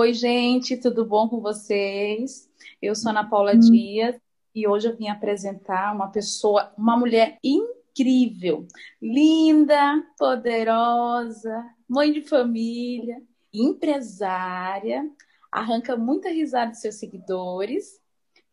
[0.00, 2.50] Oi, gente, tudo bom com vocês?
[2.80, 4.18] Eu sou Ana Paula Dias
[4.54, 8.66] e hoje eu vim apresentar uma pessoa, uma mulher incrível,
[9.02, 15.06] linda, poderosa, mãe de família, empresária,
[15.52, 18.00] arranca muita risada dos seus seguidores,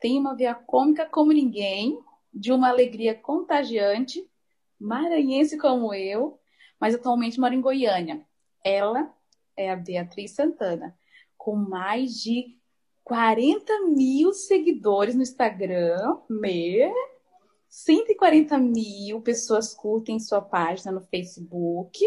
[0.02, 1.98] tem uma via cômica como ninguém,
[2.34, 4.21] de uma alegria contagiante,
[4.78, 6.38] maranhense como eu,
[6.78, 8.21] mas atualmente mora em Goiânia.
[8.61, 9.10] Ela
[9.56, 10.93] é a Beatriz Santana,
[11.47, 12.57] com mais de
[13.06, 16.92] 40 mil seguidores no Instagram, me...
[17.69, 22.05] 140 mil pessoas curtem sua página no Facebook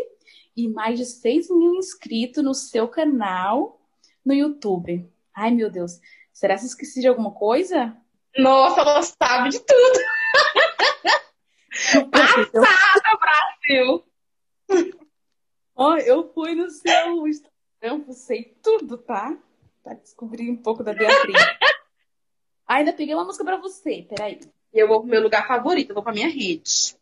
[0.55, 3.81] e mais de 6 mil inscritos no seu canal
[4.23, 5.11] no YouTube.
[5.35, 5.99] Ai, meu Deus.
[6.35, 7.97] Será que eu esqueci de alguma coisa?
[8.37, 10.01] Nossa, ela sabe de tudo.
[12.13, 14.05] Passada, Brasil!
[15.75, 17.51] Ó, eu fui no seu Instagram,
[18.13, 19.35] sei tudo, tá?
[19.83, 21.37] Pra descobrir um pouco da Beatriz.
[22.69, 24.39] Ainda peguei uma música pra você, peraí.
[24.73, 26.95] Eu vou pro meu lugar favorito, eu vou pra minha rede.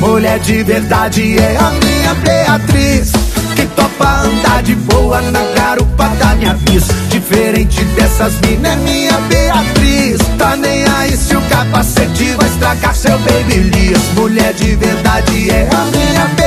[0.00, 3.12] Mulher de verdade é a minha Beatriz
[3.54, 9.18] Que topa andar de boa na garupa da minha bis Diferente dessas mina é minha
[9.20, 15.68] Beatriz Tá nem aí se o capacete vai estragar seu babyliss Mulher de verdade é
[15.74, 16.43] a minha Beatriz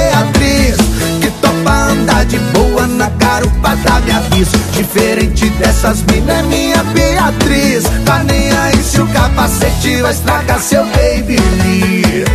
[1.68, 7.84] Topa andar de boa na garupa da minha bis Diferente dessas mina é minha Beatriz
[8.06, 12.26] Tá nem aí se o capacete vai estragar seu babyliss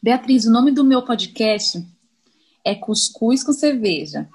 [0.00, 1.84] Beatriz, o nome do meu podcast
[2.64, 4.28] é Cuscuz com Cerveja.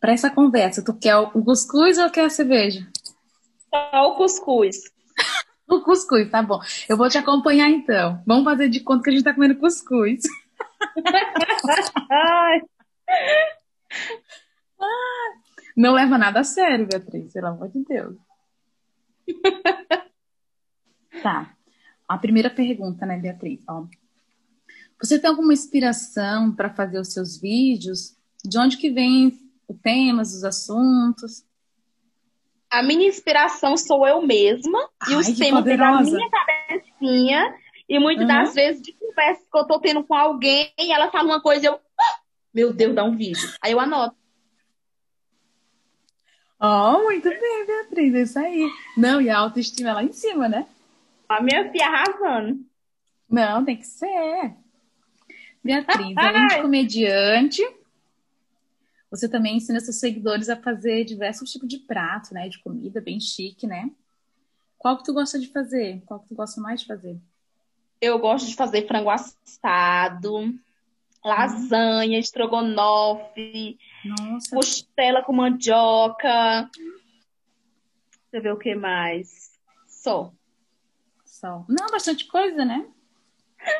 [0.00, 2.86] Para essa conversa, tu quer o cuscuz ou quer a cerveja?
[3.68, 4.76] Só o cuscuz.
[5.68, 6.60] o cuscuz, tá bom.
[6.88, 8.20] Eu vou te acompanhar então.
[8.26, 10.22] Vamos fazer de conta que a gente tá comendo cuscuz.
[15.76, 18.16] Não leva nada a sério, Beatriz, pelo amor de Deus.
[21.22, 21.54] Tá.
[22.08, 23.60] A primeira pergunta, né, Beatriz?
[23.68, 23.86] Ó,
[25.00, 28.16] você tem alguma inspiração para fazer os seus vídeos?
[28.44, 31.44] De onde que vem os temas, os assuntos?
[32.70, 36.10] A minha inspiração sou eu mesma Ai, e os temas vêm da poderosa.
[36.16, 37.54] minha cabecinha
[37.88, 38.28] e muitas Uhum.
[38.28, 41.64] das vezes de conversa que eu tô tendo com alguém e ela fala uma coisa
[41.64, 42.20] e eu, "Ah,
[42.52, 43.48] meu Deus, dá um vídeo.
[43.62, 44.14] Aí eu anoto.
[46.60, 48.70] Oh, muito bem, Beatriz, é isso aí.
[48.96, 50.66] Não, e a autoestima é lá em cima, né?
[51.28, 52.64] A minha filha arrasando.
[53.28, 54.54] Não, tem que ser.
[55.62, 57.62] Beatriz, além de comediante,
[59.10, 62.48] você também ensina seus seguidores a fazer diversos tipos de prato, né?
[62.48, 63.90] De comida, bem chique, né?
[64.78, 66.02] Qual que tu gosta de fazer?
[66.06, 67.18] Qual que tu gosta mais de fazer?
[68.00, 70.54] Eu gosto de fazer frango assado,
[71.24, 76.70] lasanha, estrogonofe, Nossa, costela com mandioca.
[76.72, 79.50] Deixa eu ver o que mais.
[79.86, 80.32] Só.
[81.24, 81.64] só.
[81.68, 82.86] Não, bastante coisa, né?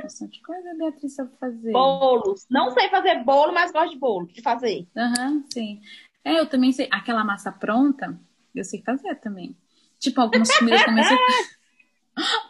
[0.02, 1.72] Bastante coisa, Beatriz, sabe fazer.
[1.72, 2.46] Bolos.
[2.50, 4.86] Não sei fazer bolo, mas gosto de bolo, de fazer.
[4.96, 5.80] Aham, sim.
[6.24, 6.88] É, eu também sei.
[6.90, 8.18] Aquela massa pronta,
[8.54, 9.56] eu sei fazer também.
[9.98, 11.18] Tipo, algumas comidas também sei.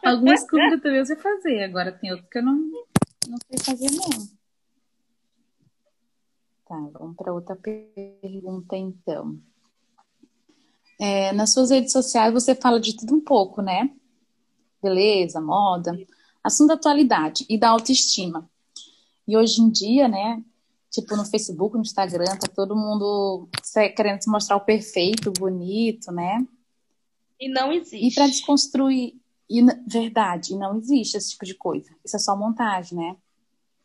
[0.04, 1.64] Algumas comidas também eu sei fazer.
[1.64, 4.36] Agora tem outras que eu não, não sei fazer, não.
[6.68, 9.38] Tá, vamos para outra pergunta, então.
[11.00, 13.90] É, nas suas redes sociais você fala de tudo um pouco, né?
[14.82, 15.96] Beleza, moda,
[16.42, 18.48] assunto da atualidade e da autoestima.
[19.26, 20.42] E hoje em dia, né?
[20.90, 23.48] Tipo, no Facebook, no Instagram, tá todo mundo
[23.96, 26.46] querendo se mostrar o perfeito, o bonito, né?
[27.38, 28.14] E não E existe.
[28.14, 29.14] para desconstruir,
[29.48, 31.90] e, verdade, não existe esse tipo de coisa.
[32.04, 33.16] Isso é só montagem, né?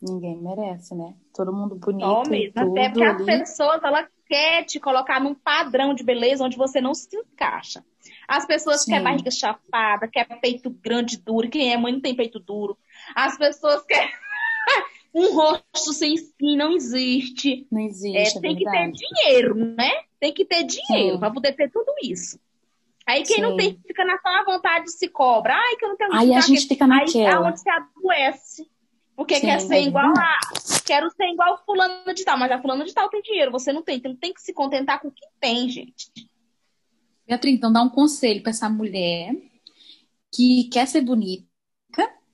[0.01, 1.13] Ninguém merece, né?
[1.33, 2.53] Todo mundo bonito Só mesmo.
[2.53, 3.25] tudo Até porque as ali.
[3.25, 7.85] pessoas, ela quer te colocar num padrão de beleza onde você não se encaixa.
[8.27, 8.91] As pessoas Sim.
[8.91, 11.49] querem barriga chapada, quer peito grande, duro.
[11.49, 12.77] Quem é mãe não tem peito duro.
[13.15, 14.09] As pessoas querem
[15.13, 17.67] um rosto sem espinho, não existe.
[17.71, 19.91] Não É, existe, é tem que ter dinheiro, né?
[20.19, 22.39] Tem que ter dinheiro para poder ter tudo isso.
[23.11, 23.57] Aí quem não Sim.
[23.57, 25.53] tem, fica na sua vontade se cobra.
[25.53, 27.49] Ai, que eu não tenho Aí a gente fica Aí é naquela.
[27.49, 28.71] onde você adoece.
[29.17, 30.39] Porque Sim, quer ser é igual a.
[30.85, 33.83] Quero ser igual fulano de tal, mas a fulano de tal tem dinheiro, você não
[33.83, 33.97] tem.
[33.97, 36.09] Então tem que se contentar com o que tem, gente.
[37.27, 39.35] Beatriz, então dá um conselho para essa mulher
[40.33, 41.45] que quer ser bonita,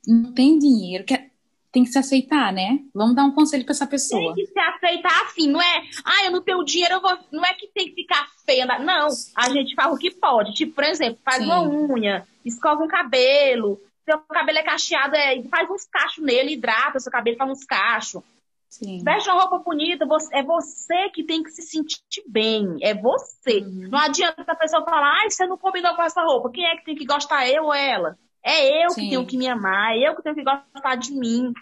[0.08, 1.32] não tem dinheiro, quer,
[1.78, 2.80] tem que se aceitar, né?
[2.92, 4.34] Vamos dar um conselho para essa Tem pessoa.
[4.34, 5.84] que se aceitar assim, não é?
[6.04, 7.16] Ah, eu não tenho dinheiro, eu vou.
[7.32, 8.66] Não é que tem que ficar feia.
[8.66, 10.54] Não, a gente faz o que pode.
[10.54, 11.46] Tipo, por exemplo, faz Sim.
[11.46, 13.80] uma unha, escova um cabelo.
[14.04, 18.24] Seu cabelo é cacheado, é, faz uns cachos nele, hidrata seu cabelo, faz uns cachos.
[18.68, 19.04] Sim.
[19.04, 22.78] Veste uma roupa bonita, é você que tem que se sentir bem.
[22.82, 23.60] É você.
[23.60, 23.90] Uhum.
[23.92, 26.50] Não adianta a pessoa falar, ai, você não combinou com essa roupa.
[26.50, 28.18] Quem é que tem que gostar, eu ou ela?
[28.50, 29.02] É eu Sim.
[29.04, 31.54] que tenho que me amar, é eu que tenho que gostar de mim.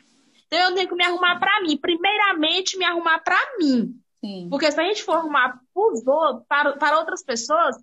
[0.47, 1.75] Então eu tenho que me arrumar pra mim.
[1.77, 3.99] Primeiramente, me arrumar pra mim.
[4.23, 4.47] Sim.
[4.49, 7.75] Porque se a gente for arrumar pros outros, para, para outras pessoas,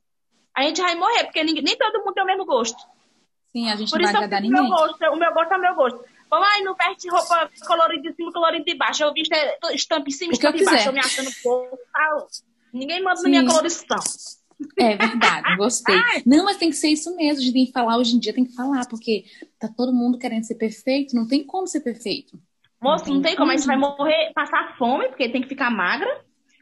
[0.54, 2.78] a gente vai morrer, porque ninguém- nem todo mundo tem o mesmo gosto.
[3.54, 4.76] Sim, a gente Por não isso vai agradar o meu ninguém.
[4.78, 5.04] gosto.
[5.04, 6.04] O meu gosto é o meu gosto.
[6.30, 9.02] Vamos lá não veste roupa colorida de cima, colorida de baixo.
[9.04, 10.88] Eu visto é, estampa em cima, estampa embaixo.
[10.88, 11.76] Eu me achando pouco.
[12.72, 13.28] Ninguém manda na Sim.
[13.28, 13.98] minha colorição.
[14.78, 15.96] É verdade, gostei.
[16.26, 17.52] Não, mas tem que ser isso mesmo.
[17.52, 19.24] Tem que falar hoje em dia, tem que falar, porque
[19.58, 21.14] tá todo mundo querendo ser perfeito.
[21.14, 22.38] Não tem como ser perfeito.
[22.80, 23.50] Moço, não tem como.
[23.50, 26.08] A gente vai morrer, passar fome, porque tem que ficar magra.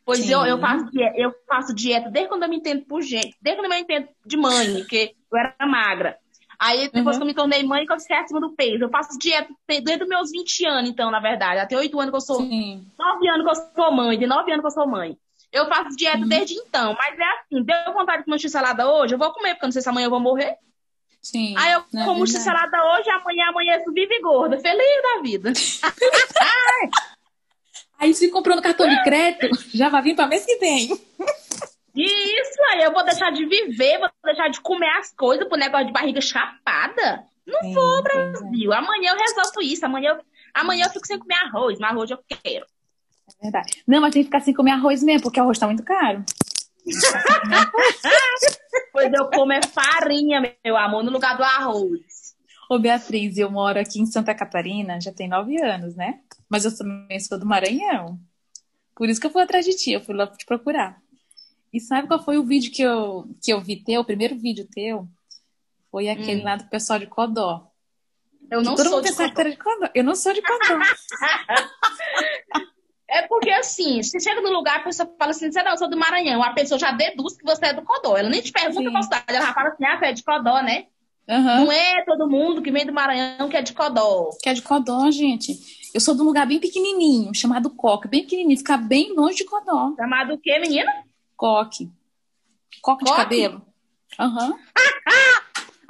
[0.04, 0.32] Pois Sim.
[0.32, 3.36] eu, eu, faço dieta, eu faço dieta desde quando eu me entendo por gente.
[3.40, 6.16] Desde quando eu me entendo de mãe, porque eu era magra.
[6.58, 7.20] Aí depois Uhum.
[7.20, 8.84] que eu me tornei mãe, que eu fiquei acima do peso.
[8.84, 11.60] Eu faço dieta desde os meus 20 anos, então, na verdade.
[11.60, 12.84] Até 8 anos que eu sou Sim.
[12.98, 15.16] nove anos que eu sou mãe, de nove anos que eu sou mãe.
[15.52, 19.18] Eu faço dieta desde então, mas é assim, deu vontade de comer x-salada hoje, eu
[19.18, 20.56] vou comer, porque eu não sei se amanhã eu vou morrer.
[21.20, 21.54] Sim.
[21.58, 25.52] Aí eu é como x-salada hoje, amanhã amanheço vive gorda, feliz da vida.
[28.00, 30.88] Aí se comprou no cartão de crédito, já vai vir para mês que vem.
[31.94, 35.58] E isso aí, eu vou deixar de viver, vou deixar de comer as coisas pro
[35.58, 37.26] negócio de barriga chapada.
[37.46, 38.02] Não Sim, vou, é.
[38.02, 38.72] Brasil.
[38.72, 40.24] Amanhã eu resolvo isso, amanhã eu,
[40.54, 42.64] amanhã eu fico sem comer arroz, mas arroz eu quero.
[43.38, 43.82] É verdade.
[43.86, 46.24] Não, mas tem que ficar sem comer arroz mesmo, porque o arroz tá muito caro.
[48.92, 52.34] Pois eu como é farinha, meu amor, no lugar do arroz.
[52.68, 56.20] Ô, Beatriz, eu moro aqui em Santa Catarina, já tem nove anos, né?
[56.48, 58.18] Mas eu também sou do Maranhão.
[58.94, 61.00] Por isso que eu fui atrás de ti, eu fui lá te procurar.
[61.72, 64.00] E sabe qual foi o vídeo que eu, que eu vi teu?
[64.00, 65.08] O primeiro vídeo teu?
[65.90, 66.44] Foi aquele Hum.
[66.44, 67.68] lá do pessoal de Codó.
[68.50, 69.88] Eu não sou de era de Codó.
[69.94, 70.58] Eu não sou de Codó.
[73.10, 75.90] É porque assim, você chega no lugar, a pessoa fala assim, você não, eu sou
[75.90, 76.42] do Maranhão.
[76.42, 78.16] A pessoa já deduz que você é do Codó.
[78.16, 78.90] Ela nem te pergunta Sim.
[78.92, 79.24] qual cidade.
[79.26, 80.86] Ela já fala assim, ah, você é de Codó, né?
[81.28, 81.64] Aham.
[81.64, 84.30] Não é todo mundo que vem do Maranhão que é de Codó.
[84.40, 85.58] Que é de Codó, gente.
[85.92, 88.06] Eu sou de um lugar bem pequenininho, chamado Coque.
[88.06, 89.92] Bem pequenininho, fica bem longe de Codó.
[89.96, 90.90] Chamado o quê, menina?
[91.36, 91.90] Coque.
[92.80, 93.22] Coque de Coque?
[93.22, 93.62] cabelo.
[94.18, 94.56] Aham.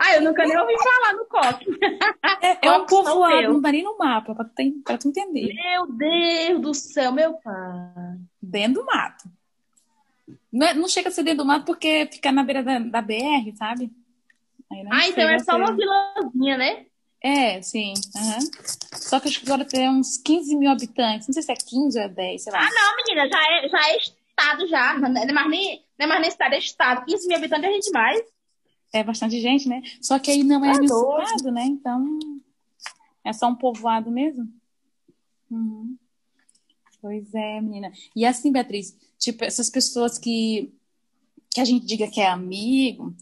[0.02, 1.66] Ah, eu nunca nem ouvi falar no coque.
[2.42, 5.52] É, é um povoado, não dá nem no mapa, pra, tu- pra tu entender.
[5.52, 8.16] Meu Deus do céu, meu pai.
[8.40, 9.24] Dentro do mato.
[10.52, 13.02] Não, é- não chega a ser dentro do mato porque fica na beira da, da
[13.02, 13.90] BR, sabe?
[14.90, 16.86] Ah, então é só ser- uma vilazinha, né?
[17.22, 17.92] É, sim.
[18.16, 18.38] aham.
[18.94, 21.28] Só que acho que agora tem uns 15 mil habitantes.
[21.28, 22.60] Não sei se é 15 ou é 10, sei lá.
[22.60, 24.94] Ah, não, menina, já é, já é estado já.
[24.98, 27.04] Não é mais nem, não é mais nem estado, é estado.
[27.04, 28.22] 15 mil habitantes é gente mais.
[28.92, 29.82] É bastante gente, né?
[30.00, 31.64] Só que aí não é municipado, né?
[31.64, 32.18] Então
[33.24, 34.48] é só um povoado mesmo.
[35.50, 35.96] Uhum.
[37.00, 37.92] Pois é, menina.
[38.14, 40.72] E assim, Beatriz, tipo, essas pessoas que,
[41.50, 43.14] que a gente diga que é amigo,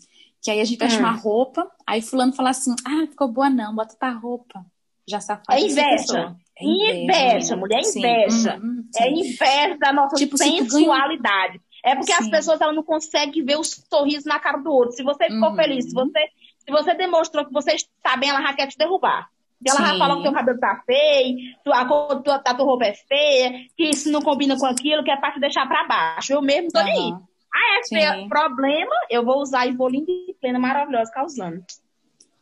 [0.42, 1.02] que aí a gente veste Hum.
[1.02, 4.64] uma roupa, aí fulano fala assim, ah, ficou boa não, bota outra roupa.
[5.06, 6.36] Já safado É inveja.
[6.60, 7.56] É Inveja, menina.
[7.56, 7.98] mulher, Sim.
[8.00, 8.58] inveja.
[8.58, 9.14] Uhum, É sim.
[9.20, 11.60] inveja da nossa Tipo, sensualidade.
[11.84, 12.30] É porque as Sim.
[12.30, 14.92] pessoas elas não conseguem ver o sorriso na cara do outro.
[14.92, 15.56] Se você ficou Uhum.
[15.56, 16.28] feliz, se você,
[16.58, 19.28] se você demonstrou que você está bem, ela já quer te derrubar.
[19.64, 19.98] E ela já Sim.
[19.98, 23.84] fala que teu cabelo tá feio, tua, cor- tua, a tua roupa é feia, que
[23.90, 26.32] isso não combina com aquilo, que é pra te deixar pra baixo.
[26.32, 27.12] Eu mesmo tô nem aí.
[27.54, 28.28] Ah, é feio.
[28.28, 31.64] Problema, eu vou usar e vou linda e plena, maravilhosa, causando.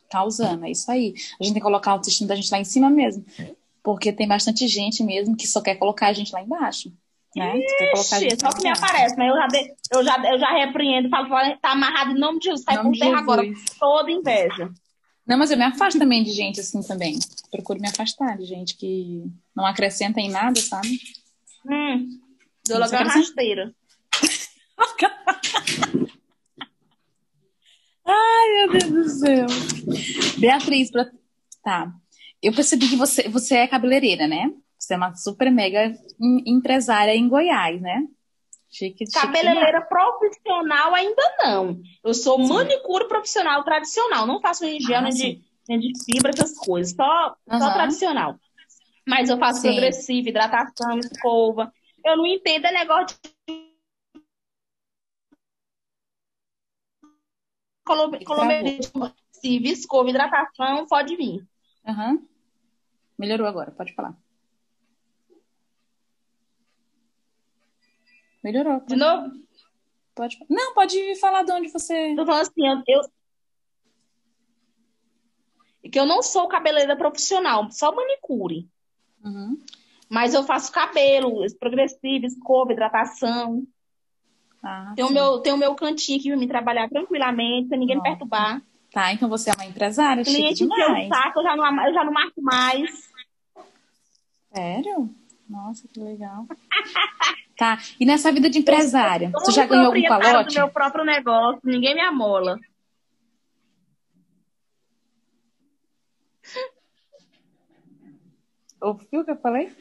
[0.09, 1.13] causando, é isso aí.
[1.39, 3.25] A gente tem que colocar a autoestima da gente lá em cima mesmo.
[3.83, 6.91] Porque tem bastante gente mesmo que só quer colocar a gente lá embaixo.
[7.35, 7.51] Né?
[7.51, 7.57] A
[7.99, 11.27] Ixi, só que me aparece, mas eu já, de- eu já, eu já repreendo, falo,
[11.61, 13.43] tá amarrado em nome de Jesus, sai por terra agora,
[13.79, 14.71] toda inveja.
[15.25, 17.19] Não, mas eu me afasto também de gente assim também.
[17.51, 19.23] Procuro me afastar de gente que
[19.55, 20.99] não acrescenta em nada, sabe?
[21.69, 22.07] Hum,
[22.65, 23.75] Isso logo acrescenta- rasteira.
[28.05, 29.47] Ai, meu Deus do céu.
[30.39, 31.09] Beatriz, pra...
[31.63, 31.91] tá.
[32.41, 34.51] Eu percebi que você, você é cabeleireira, né?
[34.87, 38.07] Você é uma super mega em- empresária em Goiás, né?
[38.69, 41.81] Chique, chique Cabeleireira profissional ainda não.
[42.01, 42.53] Eu sou Sim.
[42.53, 44.25] manicure profissional tradicional.
[44.25, 46.95] Não faço energia Ah, de, de fibra, essas coisas.
[46.95, 47.73] Só, só Aham.
[47.73, 48.39] tradicional.
[49.05, 49.71] Mas eu faço Sim.
[49.73, 51.69] progressiva, hidratação, escova.
[52.05, 53.17] Eu não entendo é negócio
[53.47, 53.67] de.
[57.85, 61.45] Colome- Colomeria, progressiva, escova, hidratação, pode vir.
[61.85, 62.21] Aham.
[63.19, 64.15] Melhorou agora, pode falar.
[68.47, 68.79] Melhorou.
[68.87, 69.31] De novo,
[70.15, 70.37] Pode...
[70.49, 72.15] Não, pode falar de onde você.
[72.15, 73.09] tô falando assim, eu, eu-
[75.91, 78.67] que eu não sou cabeleireira profissional, só manicure.
[79.23, 79.61] Uhum.
[80.09, 83.63] Mas eu faço cabelo, progressivo, escova, hidratação.
[84.63, 85.13] Ah, Tem o sim.
[85.13, 88.11] meu, tem o meu cantinho aqui pra mim trabalhar tranquilamente, sem ninguém me Nossa.
[88.11, 88.61] perturbar.
[88.91, 91.09] Tá, então você é uma empresária, Cliente o demais.
[91.09, 93.11] saco, eu já, não, eu já não marco mais.
[94.53, 95.13] Sério?
[95.49, 96.47] Nossa, que legal.
[97.57, 100.53] Tá, e nessa vida de empresária, você já ganhou algum calote?
[100.53, 102.59] do meu próprio negócio, ninguém me amola.
[108.79, 109.75] Ouviu o que eu falei?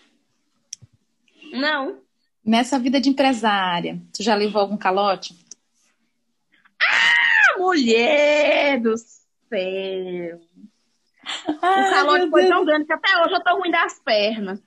[1.53, 2.01] Não.
[2.43, 5.37] Nessa vida de empresária, você já levou algum calote?
[6.81, 10.41] Ah, mulher do céu.
[11.47, 12.55] o Ai, calote meu foi Deus.
[12.55, 14.63] tão grande que até hoje eu tô ruim das pernas.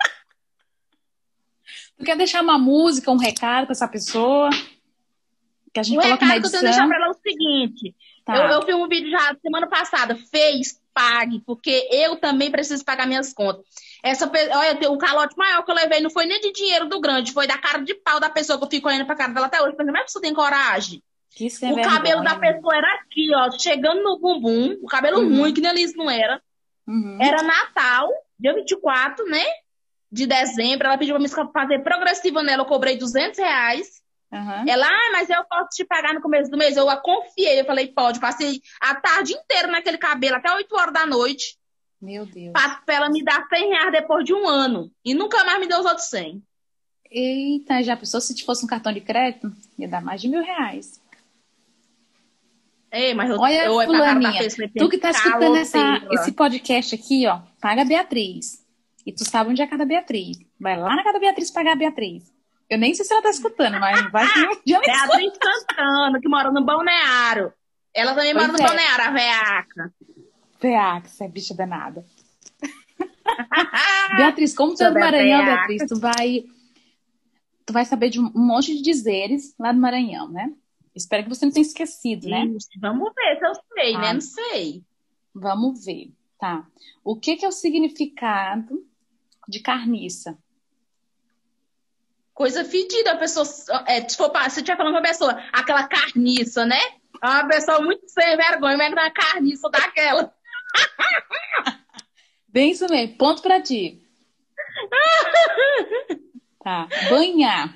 [2.00, 4.50] Tu quer deixar uma música, um recado pra essa pessoa?
[5.74, 6.88] Que a gente O coloca na recado que eu tenho que edição.
[6.88, 8.36] deixar pra ela é o seguinte: Tá.
[8.38, 13.06] eu, eu fiz um vídeo já semana passada, fez, pague, porque eu também preciso pagar
[13.06, 13.66] minhas contas.
[14.04, 17.34] Essa, olha, o calote maior que eu levei não foi nem de dinheiro do grande,
[17.34, 19.62] foi da cara de pau da pessoa que eu fico olhando pra cara dela até
[19.62, 19.76] hoje.
[19.76, 21.04] Pensando, é que você tem coragem?
[21.40, 22.54] Isso é o cabelo da vergonha.
[22.56, 25.40] pessoa era aqui, ó, chegando no bumbum, o cabelo Uhum.
[25.42, 26.42] ruim, que nem liso não era.
[26.88, 27.18] Uhum.
[27.22, 29.44] Era Natal, dia 24, né?
[30.12, 30.88] De dezembro.
[30.88, 32.64] Ela pediu pra mim fazer progressiva nela.
[32.64, 34.00] Eu cobrei 200 reais.
[34.32, 34.66] Aham.
[34.68, 36.78] Ela, ah, mas eu posso te pagar no começo do mês.
[36.78, 37.60] Eu a confiei.
[37.60, 38.20] Eu falei, pode.
[38.20, 41.58] Passei a tarde inteira naquele cabelo, até 8 horas da noite,
[42.02, 42.52] Meu Deus.
[42.54, 44.92] pra, pra ela me dar 100 reais depois de um ano.
[45.04, 46.44] E nunca mais me deu os outros 100.
[47.12, 49.52] Eita, já pensou se fosse um cartão de crédito?
[49.80, 51.02] Ia dar mais de mil reais.
[52.92, 54.48] Ei, mas eu, Olha, eu da fulaninha,
[54.78, 58.64] Tu que tá escutando essa- esse podcast aqui, ó, paga Beatriz.
[59.06, 60.38] E tu sabe onde é a casa Beatriz.
[60.60, 62.32] Vai lá na casa da Beatriz pagar a Beatriz.
[62.70, 65.18] Eu nem sei se ela tá escutando, mas vai que um dia escuta.
[65.18, 67.52] Beatriz Santana, que mora no Balneário.
[67.94, 68.68] Ela também Pois mora no é.
[68.68, 69.94] Balneário, a veaca.
[71.02, 72.06] Que você é bicha danada.
[74.18, 75.68] Beatriz, como tu é do Maranhão, veaca.
[75.68, 76.44] Beatriz, tu vai,
[77.66, 80.52] tu vai saber de um monte de dizeres lá do Maranhão, né?
[80.96, 82.46] Espero que você não tenha esquecido, né?
[82.46, 84.00] Ixi, Vamos ver se eu sei, Ah.
[84.02, 84.14] né?
[84.14, 84.84] Não sei.
[85.34, 86.68] Vamos ver, tá?
[87.04, 88.84] O que que é o significado
[89.50, 90.38] de carniça?
[92.34, 93.46] Coisa fedida, a pessoa.
[93.88, 96.80] É, pra, se tiver falando pra pessoa, aquela carniça, né?
[97.22, 100.34] É uma pessoa muito sem vergonha, mas é uma carniça daquela.
[102.48, 104.02] Bem isso mesmo, ponto pra ti.
[106.62, 107.74] Tá, banhar.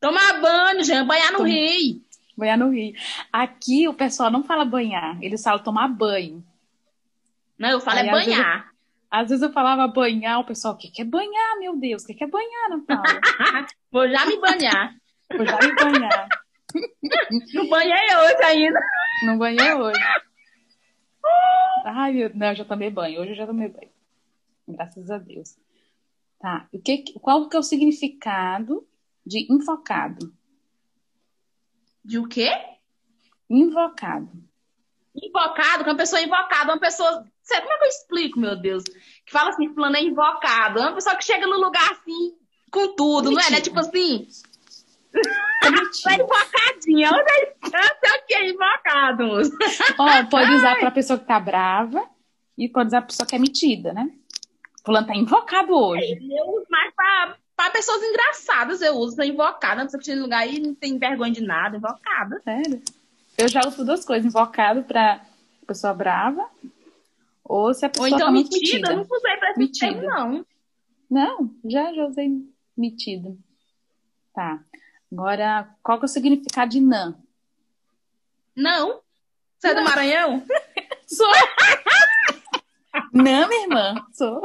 [0.00, 2.02] Tomar banho, gente, banhar no Tom- rio.
[2.34, 2.94] Banhar no rio.
[3.30, 6.42] Aqui o pessoal não fala banhar, eles falam tomar banho.
[7.58, 8.72] Não, eu falo Aí, é às vezes, banhar.
[9.10, 12.02] Às vezes eu falava banhar, o pessoal, o que que é banhar, meu Deus?
[12.02, 13.02] O que que é banhar, Ana Paula?
[13.90, 14.94] Vou já me banhar.
[15.34, 16.28] Vou já me banhar.
[17.54, 18.80] Não banhei hoje ainda.
[19.24, 20.00] Não banhei hoje.
[21.84, 22.30] Ai, meu...
[22.34, 23.20] não, eu já tomei banho.
[23.20, 23.90] Hoje eu já tomei banho.
[24.66, 25.56] Graças a Deus.
[26.38, 26.68] Tá.
[26.72, 28.86] O que, qual que é o significado
[29.24, 30.32] de invocado?
[32.04, 32.50] De o quê?
[33.48, 34.30] Invocado.
[35.14, 37.26] Invocado, que é uma pessoa invocada, uma pessoa.
[37.48, 38.84] Sei, como é que eu explico, meu Deus?
[38.84, 40.78] Que fala assim, fulano é invocado.
[40.80, 42.34] É uma pessoa que chega no lugar assim,
[42.70, 43.44] com tudo, não é?
[43.44, 43.56] Né?
[43.56, 43.60] Mentira.
[43.62, 44.28] Tipo assim,
[45.64, 46.14] É é mentira.
[46.14, 47.10] invocadinha.
[47.10, 49.26] Onde é o que é invocado?
[49.26, 49.50] moço?
[49.98, 52.04] Ó, pode usar pra pessoa que tá brava
[52.58, 54.10] e pode usar pra pessoa que é metida, né?
[54.84, 56.18] Fulano tá invocado hoje.
[56.30, 59.84] Eu uso mais pra, pra pessoas engraçadas, eu uso pra invocada.
[59.84, 62.42] Pessoa que chega no lugar e não tem vergonha de nada, invocada.
[62.44, 62.82] Sério.
[63.38, 64.26] Eu já uso duas coisas.
[64.26, 65.22] Invocado pra
[65.66, 66.46] pessoa brava
[67.48, 68.90] ou se a Ou pessoa então tá metida, metida.
[68.92, 69.92] eu não usei pra esse Metida.
[69.92, 70.46] termo, não.
[71.10, 72.30] Não, já, já usei
[72.76, 73.38] metido.
[74.34, 74.62] Tá.
[75.10, 77.16] Agora, qual que é o significado de não?
[78.54, 79.00] Não.
[79.58, 80.44] Você é do Maranhão?
[81.08, 81.26] Sou.
[83.12, 83.94] não, minha irmã.
[84.12, 84.42] Sou.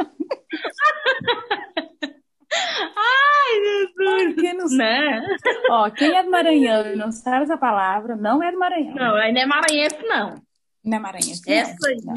[2.96, 4.36] Ai, Jesus.
[4.42, 4.66] Quem não...
[4.68, 5.24] Não.
[5.72, 8.96] Ó, quem é do Maranhão e não sabe essa palavra, não é do Maranhão.
[8.96, 10.36] Não, não é maranhense, não.
[10.84, 11.42] Não é maranhense.
[11.46, 11.54] não.
[11.54, 11.98] Essa aí.
[12.04, 12.14] Não.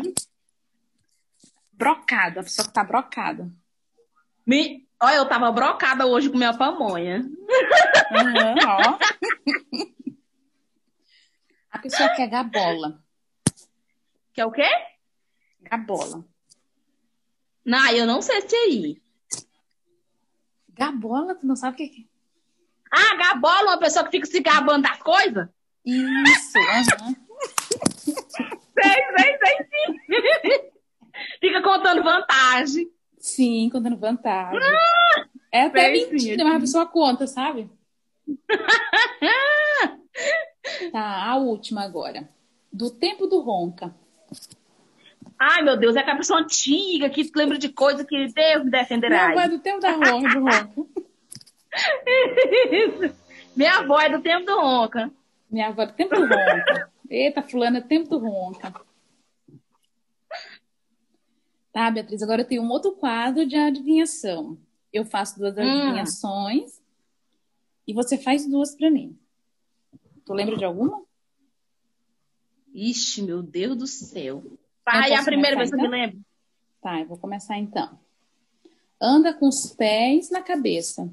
[1.76, 3.50] Brocado, a pessoa que tá brocada.
[4.46, 4.86] Me...
[5.00, 7.22] Olha, eu tava brocada hoje com minha pamonha.
[8.66, 8.98] Ó.
[11.70, 13.04] A pessoa quer gabola.
[14.32, 14.66] Que é o quê?
[15.60, 16.24] Gabola.
[17.62, 19.02] Não, eu não sei se é aí.
[20.70, 22.08] Gabola, tu não sabe o que que
[22.90, 25.46] Ah, gabola, uma pessoa que fica se gabando das coisas?
[25.46, 25.50] é?
[25.84, 27.14] Isso, aham.
[28.78, 30.75] Sei, sei, sei sim.
[31.40, 32.90] Fica contando vantagem.
[33.18, 34.60] Sim, contando vantagem.
[35.50, 37.70] é até mentira, mas a pessoa conta, sabe?
[40.92, 42.28] tá, a última agora.
[42.72, 43.94] Do tempo do ronca.
[45.38, 49.28] Ai, meu Deus, é aquela pessoa antiga que lembra de coisa que Deus me defenderá.
[49.28, 50.88] Minha avó é do tempo da ronca, do ronco.
[53.54, 55.10] Minha avó é do tempo do ronca.
[55.50, 56.90] Minha avó é do tempo do ronca.
[57.08, 58.72] Eita, fulana é tempo do ronca.
[61.76, 64.56] Tá, Beatriz, agora eu tenho um outro quadro de adivinhação.
[64.90, 66.80] Eu faço duas adivinhações
[67.86, 69.14] e você faz duas para mim.
[70.24, 71.04] Tu lembra de alguma?
[72.72, 74.42] Ixi, meu Deus do céu.
[74.86, 76.24] Vai, a primeira vez que eu me lembro.
[76.80, 78.00] Tá, eu vou começar então.
[78.98, 81.12] Anda com os pés na cabeça.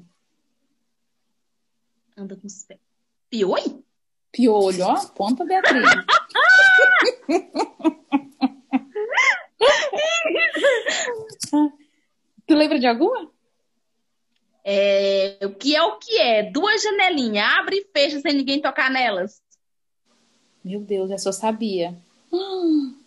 [2.16, 2.80] Anda com os pés.
[3.28, 3.84] Piolho?
[4.32, 5.84] Piolho, ó, ponta Beatriz.
[12.46, 13.30] tu lembra de alguma?
[14.64, 16.50] É, o que é o que é?
[16.50, 19.42] Duas janelinhas, abre e fecha sem ninguém tocar nelas.
[20.64, 21.94] Meu Deus, eu sabia.
[22.32, 22.98] Hum.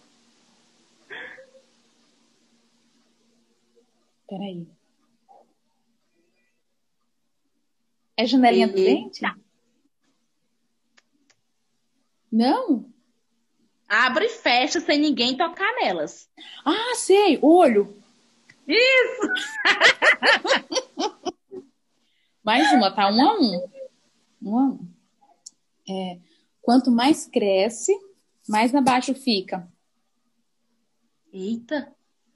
[4.29, 4.67] Peraí.
[8.15, 9.21] É janelinha do dente?
[12.31, 12.85] Não?
[13.87, 16.29] Abre e fecha sem ninguém tocar nelas.
[16.65, 18.01] Ah, sei, olho.
[18.67, 19.21] Isso!
[22.43, 23.09] Mais uma, tá?
[23.09, 23.69] Um a um.
[24.41, 24.87] Um a um.
[25.89, 26.19] É,
[26.61, 27.93] quanto mais cresce,
[28.47, 29.67] mais abaixo fica.
[31.31, 31.93] Eita!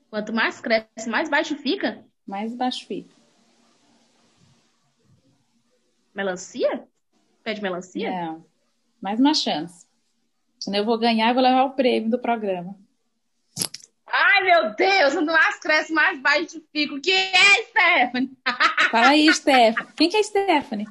[0.09, 2.05] Quanto mais cresce, mais baixo fica?
[2.25, 3.13] Mais baixo fica.
[6.13, 6.87] Melancia?
[7.43, 8.11] Pé de melancia?
[8.11, 8.45] Não.
[9.01, 9.85] Mais uma chance.
[10.61, 12.75] Senão eu vou ganhar e vou levar o prêmio do programa.
[14.07, 16.93] Ai, meu Deus, quanto mais cresce, mais baixo fica.
[16.93, 18.31] O que é, Stephanie?
[18.91, 19.93] Fala aí, Stephanie.
[19.95, 20.87] Quem que é Stephanie?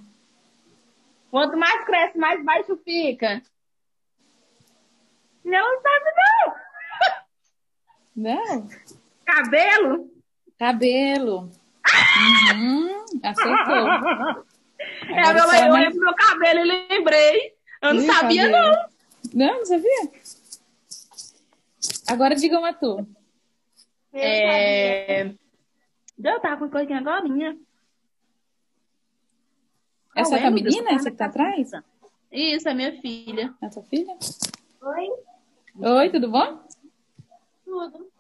[1.31, 3.43] Quanto mais cresce, mais baixo fica.
[5.45, 6.55] Não sabe, não.
[8.35, 8.69] Não.
[9.25, 10.11] Cabelo?
[10.59, 11.51] Cabelo.
[12.55, 14.45] Uhum, acertou.
[15.11, 17.53] É, meu, eu olhei pro meu cabelo e lembrei.
[17.83, 18.73] Eu não Ih, sabia, cabelo.
[18.73, 18.90] não.
[19.35, 20.11] Não, não sabia?
[22.09, 23.07] Agora diga uma tu.
[24.13, 25.27] É...
[26.23, 27.25] Eu tava com coisinha agora.
[30.15, 30.93] Essa é a menina?
[30.93, 31.71] Essa que tá atrás?
[32.31, 33.55] Isso, é minha filha.
[33.63, 34.17] É tua filha?
[34.83, 35.09] Oi.
[35.79, 36.61] Oi, tudo bom?
[37.65, 38.11] Tudo.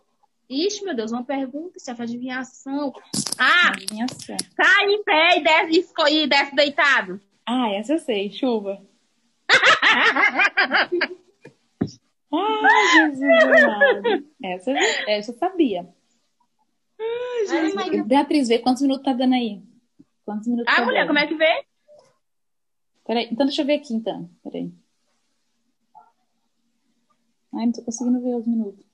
[0.49, 2.93] Ixi, meu Deus, uma pergunta, chefe, adivinhação.
[3.39, 3.69] Ah!
[3.69, 4.37] Adivinhação.
[4.57, 7.21] Sai em pé e desce, e desce deitado.
[7.47, 8.83] Ah, essa eu sei, chuva.
[12.33, 14.71] Ai, Jesus Essa,
[15.09, 15.89] essa eu sabia.
[16.99, 18.07] Ai, Jesus.
[18.07, 19.63] Beatriz, vê quantos minutos tá dando aí.
[20.25, 21.09] Quantos minutos Ah, tá mulher, dando?
[21.09, 21.65] como é que vê?
[23.07, 24.31] Peraí, então deixa eu ver aqui, então.
[24.45, 24.71] Peraí.
[27.53, 28.85] Ai, não tô conseguindo ver os minutos.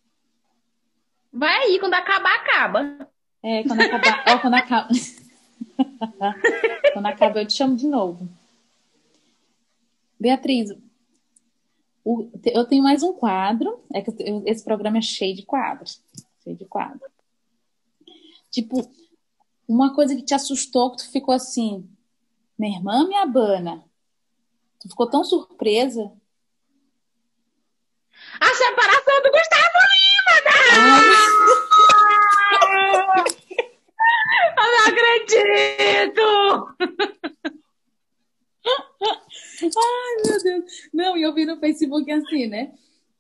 [1.32, 3.08] Vai aí, quando acabar, acaba.
[3.42, 4.24] É, quando acabar.
[4.28, 4.88] Ó, quando acaba.
[6.94, 8.26] quando acaba, eu te chamo de novo.
[10.18, 10.70] Beatriz,
[12.06, 13.84] o, eu tenho mais um quadro.
[13.92, 16.00] É que eu, esse programa é cheio de quadros.
[16.44, 17.10] Cheio de quadros.
[18.48, 18.88] Tipo,
[19.66, 21.84] uma coisa que te assustou, que tu ficou assim,
[22.56, 23.84] minha irmã me abana.
[24.80, 26.12] Tu ficou tão surpresa.
[28.40, 31.50] A separação do Gustavo Lima, né?
[31.50, 31.55] Eu
[41.36, 42.72] vi no Facebook assim, né?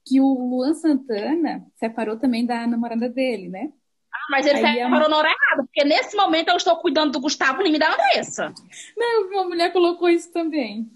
[0.04, 3.70] Que o Luan Santana separou também da namorada dele, né?
[4.12, 5.08] Ah, mas ele separou a...
[5.08, 8.52] na hora errada, porque nesse momento eu estou cuidando do Gustavo Lima e da Andressa.
[8.96, 10.90] Não, uma mulher colocou isso também.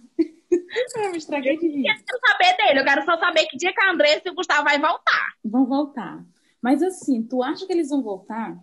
[0.96, 1.86] Eu me estraguei de rir.
[1.86, 4.34] Eu quero saber dele, eu quero só saber que dia que a Andressa e o
[4.34, 5.34] Gustavo vai voltar.
[5.44, 6.24] Vão voltar.
[6.60, 8.56] Mas assim, tu acha que eles vão voltar?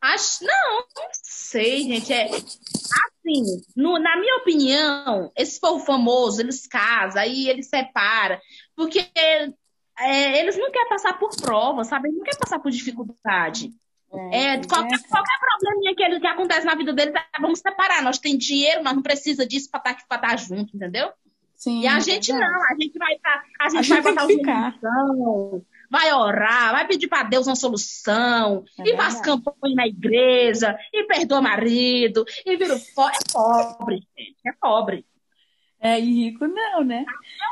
[0.00, 2.12] Acho, não, não sei, gente.
[2.12, 2.28] É
[3.28, 8.38] assim, no, na minha opinião, esse povo famoso, eles casam, aí eles separam,
[8.74, 9.10] porque
[9.98, 12.08] é, eles não querem passar por prova, sabe?
[12.08, 13.70] Eles não querem passar por dificuldade.
[14.10, 15.08] É, é qualquer, é.
[15.08, 18.02] qualquer probleminha que, ele, que acontece na vida deles, tá, vamos separar.
[18.02, 21.10] Nós temos dinheiro, mas não precisa disso para estar, tá, estar junto, entendeu?
[21.54, 24.36] Sim, e a gente não, a gente vai estar, a gente a vai botar os
[25.90, 31.04] vai orar, vai pedir para Deus uma solução, é e faz campanha na igreja, e
[31.04, 35.06] perdoa marido, e vira é pobre, gente, é pobre.
[35.80, 37.06] É, e rico não, né?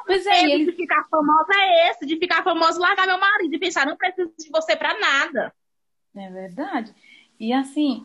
[0.07, 0.66] Mas é, ele...
[0.66, 4.33] de ficar famosa é esse, de ficar famoso, largar meu marido e pensar, não preciso
[4.37, 5.55] de você para nada.
[6.14, 6.92] É verdade.
[7.38, 8.05] E assim,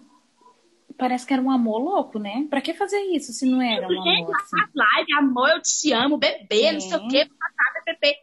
[0.95, 2.45] parece que era um amor louco, né?
[2.49, 4.35] Pra que fazer isso se não era um Gente, amor?
[4.35, 4.55] Assim?
[4.75, 6.73] live, amor, eu te amo, bebê, é.
[6.73, 8.17] não sei o quê, passada, bebê.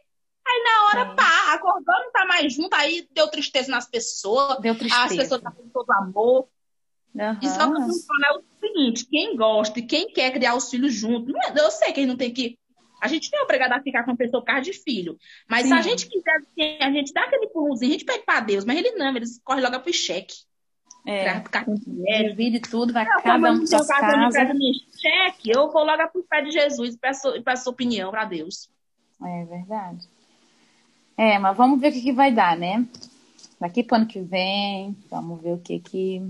[0.49, 4.59] Aí na hora, pá, acordou, não tá mais junto, aí deu tristeza nas pessoas.
[4.59, 5.03] Deu tristeza.
[5.03, 6.47] As pessoas estão com todo amor.
[7.17, 7.39] Aham.
[7.41, 10.93] E só que eu falar o seguinte: quem gosta e quem quer criar os filhos
[10.93, 12.57] junto, não é- eu sei que a gente não tem que.
[13.01, 15.17] A gente não é obrigado a ficar com a pessoa por causa de filho.
[15.47, 15.89] Mas se a Sim.
[15.89, 18.91] gente quiser, assim, a gente dá aquele empurrãozinho, a gente pede pra Deus, mas ele
[18.91, 20.35] não, eles correm logo pro cheque.
[21.05, 21.23] É.
[21.39, 22.29] Pra de crédito.
[22.29, 26.51] Divide tudo, vai Não, cada um pra nem cheque, eu vou logo pro pé de
[26.51, 28.69] Jesus e peço, e peço opinião pra Deus.
[29.23, 30.07] É verdade.
[31.21, 32.85] É, mas vamos ver o que, que vai dar, né?
[33.59, 36.21] Daqui pro ano que vem, vamos ver o que que,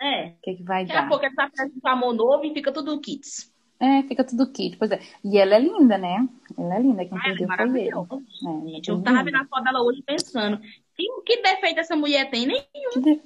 [0.00, 0.26] É.
[0.28, 1.08] o que, que vai Daqui a dar.
[1.08, 3.50] pouco eles apresentam amor novo e fica tudo kits.
[3.80, 4.76] É, fica tudo kit.
[4.76, 5.00] Pois é.
[5.24, 6.28] E ela é linda, né?
[6.56, 7.04] Ela é linda.
[7.04, 7.88] Quem é perdeu foi ele.
[7.90, 10.58] É, é Gente, eu tava vendo a foto dela hoje pensando,
[10.96, 12.46] que, que defeito essa mulher tem?
[12.46, 13.20] Nem Que de-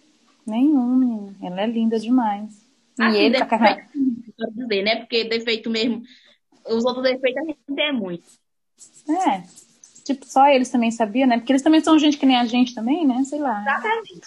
[0.47, 1.35] Nenhum, menina.
[1.43, 2.67] Ela é linda demais.
[2.99, 3.75] E assim, ele com a cara...
[3.75, 4.97] defeito, quero dizer, né?
[4.97, 6.03] Porque defeito mesmo,
[6.69, 8.25] os outros defeitos a gente tem muito.
[9.09, 9.43] É.
[10.05, 11.39] Tipo, só eles também sabiam, né?
[11.39, 13.23] Porque eles também são gente que nem a gente também, né?
[13.25, 13.63] Sei lá.
[13.63, 14.21] Exatamente.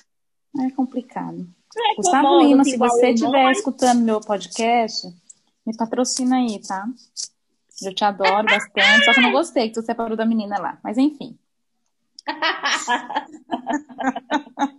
[0.60, 1.46] É complicado.
[1.78, 5.08] É, Gustavo Lima, se você eu, estiver escutando meu podcast,
[5.66, 6.88] me patrocina aí, tá?
[7.84, 10.80] Eu te adoro bastante, só que eu não gostei que tu separou da menina lá.
[10.84, 11.38] Mas enfim.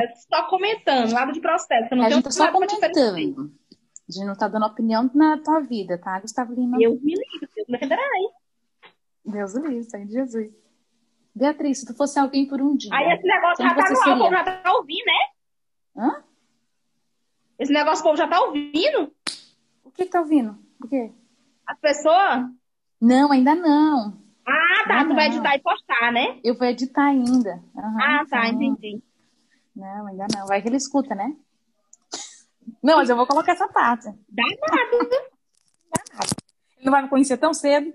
[0.00, 1.88] É só comentando, nada de processo.
[1.92, 2.96] Eu não a gente tá só comentando.
[2.96, 6.78] A gente não tá dando opinião na tua vida, tá, Gustavo Lima?
[6.78, 8.02] Deus me livre, Deus me defenderá.
[9.24, 10.52] Deus livre, sangue de Jesus.
[11.34, 12.90] Beatriz, se tu fosse alguém por um dia.
[12.92, 15.22] Aí esse negócio já tá no ar, o povo já tá ouvindo, né?
[15.96, 16.24] Hã?
[17.58, 19.12] Esse negócio o povo já tá ouvindo.
[19.84, 20.58] O que que tá ouvindo?
[20.82, 21.12] O quê?
[21.66, 22.50] As pessoas.
[23.00, 24.20] Não, ainda não.
[24.46, 24.94] Ah, tá.
[25.04, 25.34] Não, tu vai não.
[25.36, 26.40] editar e postar, né?
[26.44, 27.62] Eu vou editar ainda.
[27.76, 28.64] Aham, ah, tá, sim.
[28.64, 29.02] entendi.
[29.74, 30.46] Não, ainda não.
[30.46, 31.34] Vai que ele escuta, né?
[32.82, 34.06] Não, mas eu vou colocar essa parte.
[34.28, 35.32] Dá nada.
[36.76, 37.94] Ele não vai me conhecer tão cedo.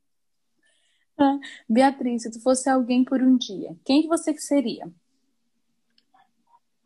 [1.22, 4.90] Ah, Beatriz, se tu fosse alguém por um dia, quem que você que seria?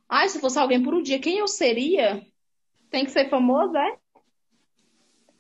[0.08, 2.26] Ai, se fosse alguém por um dia, quem eu seria?
[2.90, 3.96] Tem que ser famoso, é?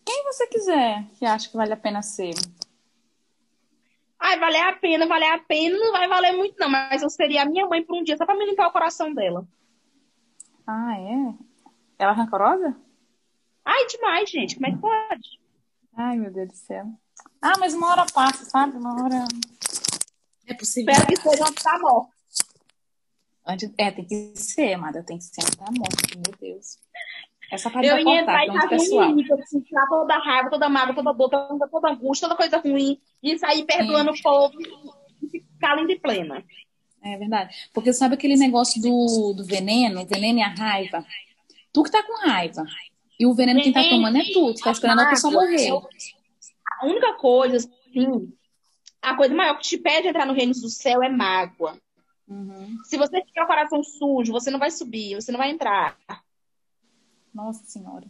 [0.04, 2.34] Quem você quiser que acha que vale a pena ser.
[4.18, 6.68] Ai, valer a pena, valer a pena, não vai valer muito, não.
[6.68, 9.12] Mas eu seria a minha mãe por um dia, só pra me limpar o coração
[9.12, 9.46] dela.
[10.66, 11.34] Ah, é?
[11.98, 12.76] Ela é rancorosa?
[13.64, 14.54] Ai, demais, gente.
[14.54, 15.43] Como é que pode?
[15.96, 16.86] Ai, meu Deus do céu.
[17.40, 18.76] Ah, mas uma hora passa, sabe?
[18.76, 19.24] Uma hora.
[20.46, 20.92] É possível.
[20.92, 22.14] Espero que seja onde tá morto.
[23.46, 23.70] Antes...
[23.76, 25.02] É, tem que ser, amada.
[25.02, 26.78] Tem que ser antes da morte, meu Deus.
[27.50, 29.04] Essa parte Eu ia entrar é muito casa pessoal.
[29.04, 32.38] inimiga, assim, tirar toda a raiva, toda a mágoa, toda dor, toda, toda angústia, toda
[32.38, 34.54] coisa ruim, e sair perdoando o povo
[35.22, 36.44] e ficar linda e plena.
[37.02, 37.54] É verdade.
[37.72, 41.04] Porque sabe aquele negócio do, do veneno, o veneno e a raiva?
[41.72, 42.64] Tu que tá com raiva.
[43.18, 44.54] E o veneno quem tá tomando é tu.
[44.54, 45.70] Tu tá esperando a pessoa morrer.
[46.80, 48.32] A única coisa, assim,
[49.00, 51.78] a coisa maior que te pede entrar no reino do céu é mágoa.
[52.26, 52.78] Uhum.
[52.84, 55.96] Se você tiver o coração sujo, você não vai subir, você não vai entrar.
[57.32, 58.06] Nossa Senhora.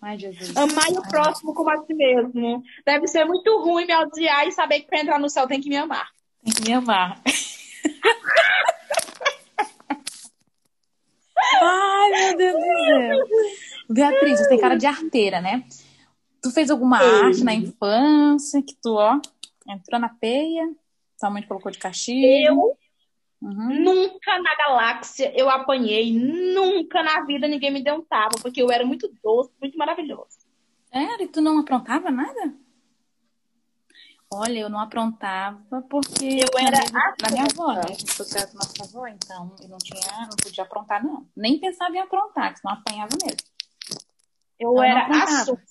[0.00, 0.56] Ai, Jesus.
[0.56, 2.62] Amar o próximo como a si mesmo.
[2.84, 5.68] Deve ser muito ruim me odiar e saber que pra entrar no céu tem que
[5.68, 6.08] me amar.
[6.44, 7.20] Tem que me amar.
[11.60, 13.18] Ai, meu Deus do céu.
[13.90, 15.64] Beatriz, você tem cara de arteira, né?
[16.42, 17.04] Tu fez alguma Sim.
[17.04, 19.20] arte na infância que tu, ó,
[19.66, 20.70] entrou na peia,
[21.18, 22.26] sua mãe te colocou de castigo?
[22.46, 22.78] Eu
[23.40, 23.84] Uhum.
[23.84, 28.68] nunca na galáxia eu apanhei, nunca na vida ninguém me deu um tapa, porque eu
[28.70, 30.38] era muito doce, muito maravilhoso.
[30.92, 31.22] Sério?
[31.24, 32.52] E tu não aprontava nada?
[34.30, 36.78] Olha, eu não aprontava porque Eu era
[37.18, 37.80] da minha avó, né?
[37.80, 37.92] afetada.
[37.92, 41.26] A gente foi criada com nossa avó, então eu não tinha, não podia aprontar, não.
[41.34, 43.38] Nem pensava em aprontar, que senão apanhava mesmo.
[44.60, 45.62] Eu não era assunto.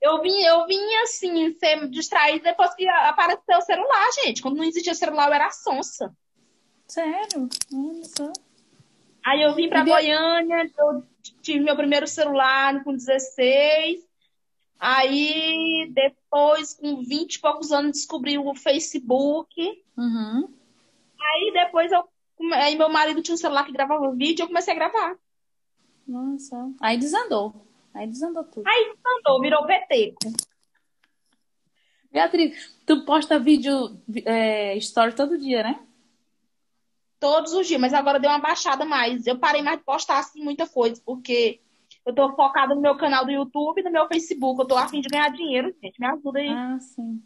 [0.00, 4.42] Eu vim, eu vim assim, ser distraída depois que apareceu o celular, gente.
[4.42, 6.16] Quando não existia celular, eu era sonsa.
[6.86, 7.48] Sério?
[7.72, 8.32] Olha só.
[9.24, 11.04] Aí eu vim pra E Goiânia, eu
[11.42, 14.07] tive meu primeiro celular com 16.
[14.78, 19.84] Aí depois, com 20 e poucos anos, descobri o Facebook.
[19.96, 20.54] Uhum.
[21.20, 22.04] Aí depois eu.
[22.52, 25.16] Aí meu marido tinha um celular que gravava vídeo, eu comecei a gravar.
[26.06, 26.70] Nossa.
[26.80, 27.66] Aí desandou.
[27.92, 28.66] Aí desandou tudo.
[28.66, 30.18] Aí andou, virou peteco.
[32.12, 35.80] Beatriz, tu posta vídeo, é, story todo dia, né?
[37.20, 39.26] Todos os dias, mas agora deu uma baixada mais.
[39.26, 41.60] Eu parei mais de postar assim muita coisa, porque
[42.08, 44.58] eu tô focada no meu canal do YouTube e no meu Facebook.
[44.58, 46.00] Eu tô afim de ganhar dinheiro, gente.
[46.00, 46.48] Me ajuda aí.
[46.48, 47.22] Ah, sim.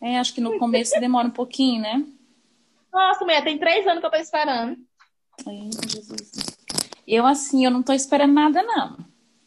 [0.00, 2.04] É, acho que no começo demora um pouquinho, né?
[2.92, 4.76] Nossa, mulher, tem três anos que eu tô esperando.
[5.46, 6.32] Eita, Jesus.
[7.06, 8.98] Eu, assim, eu não tô esperando nada, não.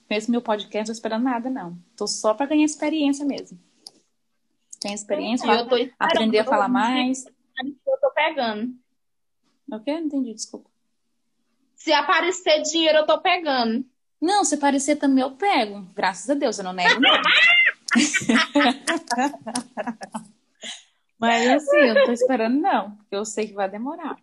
[0.10, 1.78] Esse meu podcast, não tô esperando nada, não.
[1.98, 3.60] Tô só pra ganhar experiência mesmo.
[4.80, 5.46] Tem experiência?
[5.46, 7.26] Eu tô Aprender a falar mais?
[7.26, 8.74] Eu tô pegando.
[9.70, 9.92] O quê?
[10.00, 10.70] Não entendi, desculpa.
[11.76, 13.86] Se aparecer dinheiro, eu tô pegando.
[14.24, 15.82] Não, se aparecer também eu pego.
[15.94, 17.02] Graças a Deus, eu não nego.
[21.20, 22.92] Mas assim, eu não tô esperando, não.
[22.92, 24.16] Porque eu sei que vai demorar.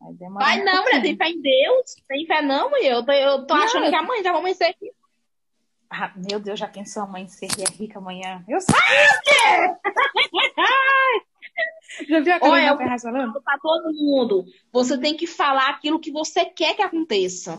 [0.00, 0.44] Vai demorar.
[0.46, 1.02] Vai um não, mulher, pouquinho.
[1.02, 1.94] tem fé em Deus.
[2.08, 2.92] Tem fé não, mulher.
[2.92, 4.90] Eu tô, eu tô Não, achando eu- que amanhã já vou amanhecer aqui.
[5.90, 7.48] Ah, meu Deus, já pensou a mãe ser
[7.78, 8.42] rica amanhã?
[8.48, 8.74] Eu sei.
[12.08, 13.42] Já viu a Carolina eu- Ferraz falando?
[13.42, 14.46] Pra todo mundo.
[14.72, 17.58] Você tem que falar aquilo que você quer que aconteça.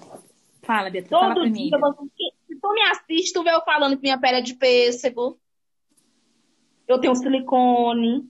[0.64, 1.80] Fala, Beatriz, fala Todo primeiro.
[2.16, 5.40] dia, se tu me assiste, tu vê eu falando que minha pele é de pêssego.
[6.88, 8.28] Eu tenho silicone.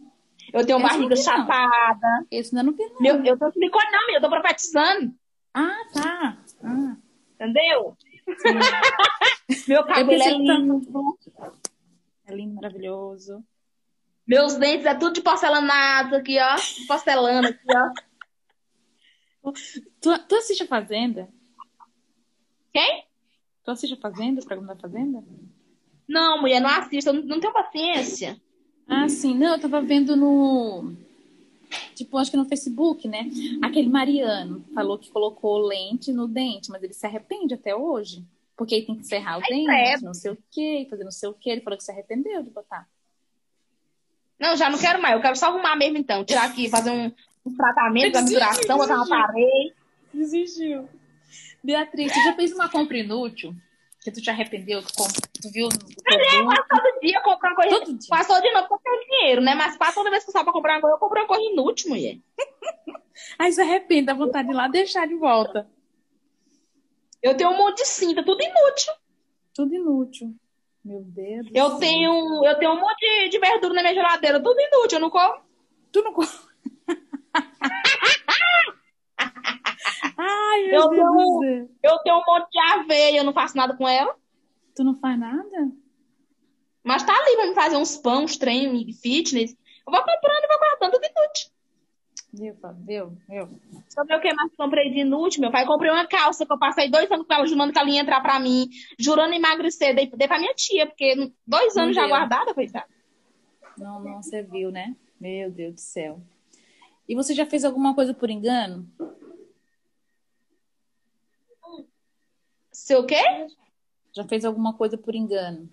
[0.52, 1.22] Eu tenho Esse barriga não.
[1.22, 2.26] chapada.
[2.32, 3.00] Esse ainda não vi, não.
[3.02, 4.16] Meu, eu tenho silicone, não, meu.
[4.16, 5.14] Eu tô profetizando.
[5.54, 6.38] Ah, tá.
[6.64, 6.98] Ah,
[7.36, 7.96] Entendeu?
[9.68, 11.18] Meu cabelo é pensei que tá- lindo.
[12.26, 13.44] é lindo, maravilhoso.
[14.26, 16.56] Meus dentes é tudo de porcelanato aqui, ó.
[16.56, 17.66] De porcelana aqui,
[19.44, 19.52] ó.
[20.00, 21.28] Tu, tu assiste a Fazenda?
[22.74, 23.06] Quem?
[23.64, 25.24] Tu assiste a Fazenda, o programa da Fazenda?
[26.08, 27.14] Não, mulher, não assista.
[27.14, 28.42] Não, não tenho paciência.
[28.88, 29.38] Ah, sim.
[29.38, 30.94] Não, eu tava vendo no.
[31.96, 33.30] Tipo, acho que no Facebook, né?
[33.62, 38.24] Aquele Mariano falou que colocou lente no dente, mas ele se arrepende até hoje.
[38.56, 40.04] Porque ele tem que serrar o dente, credo.
[40.04, 41.50] não sei o quê, fazer não sei o quê.
[41.52, 42.88] Ele falou que se arrependeu de botar.
[44.40, 45.16] Não, já não quero mais.
[45.16, 46.24] Eu quero só arrumar mesmo, então.
[46.24, 47.12] Tirar aqui, fazer um,
[47.46, 49.74] um tratamento, uma misturação, botar uma parede.
[50.14, 50.88] Desistiu.
[51.64, 53.54] Beatriz, tu já fez uma compra inútil?
[54.02, 54.82] Que tu te arrependeu?
[54.84, 56.68] Tu, comp- tu viu o produto?
[56.70, 57.80] Todo dia comprar uma coisa.
[57.80, 58.10] Todo dia.
[58.10, 59.56] Passou de novo porque eu tenho dinheiro, né?
[59.56, 61.44] Mas passa toda vez que eu saio pra comprar uma coisa, eu compro uma coisa
[61.44, 62.18] inútil, mulher.
[63.40, 65.70] Aí se arrepende, dá vontade de ir lá deixar de volta.
[67.22, 68.94] Eu tenho um monte de cinta, tudo inútil.
[69.56, 70.36] Tudo inútil.
[70.84, 71.48] Meu Deus.
[71.54, 71.80] Eu céu.
[71.80, 75.10] tenho, eu tenho um monte de, de verdura na minha geladeira, tudo inútil, eu não
[75.10, 75.42] como.
[75.94, 76.12] Tu não.
[76.12, 76.24] co-
[80.18, 81.70] Ai, meu Eu céu.
[81.84, 84.16] Eu tenho um monte de aveia, eu não faço nada com ela.
[84.76, 85.72] Tu não faz nada?
[86.84, 89.52] Mas tá ali pra me fazer uns pães, uns treinos, fitness.
[89.52, 91.54] Eu vou comprando e vou guardando, tudo inútil.
[92.34, 92.56] Viu?
[92.86, 93.18] Viu?
[93.30, 93.60] Viu?
[93.90, 95.66] Sabe o que mais comprei de inútil, meu pai?
[95.66, 98.22] Comprei uma calça que eu passei dois anos com ela, jurando que ela ia entrar
[98.22, 99.96] pra mim, jurando emagrecer.
[99.96, 102.10] Dei, dei pra minha tia, porque dois anos já deu.
[102.10, 102.88] guardada, coitada.
[103.78, 104.96] Não, não serviu, né?
[105.22, 106.20] Meu Deus do céu.
[107.08, 108.88] E você já fez alguma coisa por engano?
[112.84, 113.16] Sei o quê?
[114.14, 115.70] Já fez alguma coisa por engano?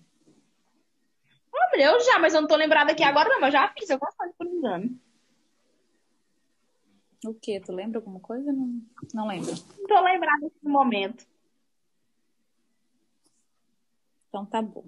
[1.53, 3.41] Ô, mulher, eu já, mas eu não tô lembrada aqui agora, não.
[3.41, 4.97] Mas eu já fiz alguma coisa por engano.
[7.27, 7.59] O quê?
[7.59, 8.53] Tu lembra alguma coisa?
[8.53, 8.81] Não,
[9.13, 9.51] não lembro.
[9.51, 11.27] Não tô lembrada nesse momento.
[14.29, 14.85] Então tá bom.